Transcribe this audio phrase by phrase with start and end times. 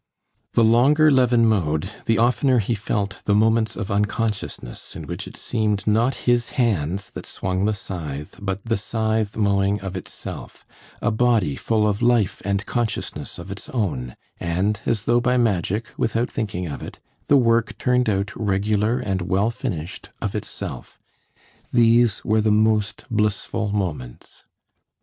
[0.53, 5.37] The longer Levin mowed, the oftener he felt the moments of unconsciousness in which it
[5.37, 10.65] seemed not his hands that swung the scythe, but the scythe mowing of itself,
[11.03, 15.89] a body full of life and consciousness of its own, and as though by magic,
[15.97, 16.97] without thinking of it,
[17.27, 20.97] the work turned out regular and well finished of itself.
[21.71, 24.45] These were the most blissful moments.